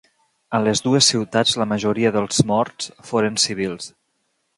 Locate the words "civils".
3.45-3.93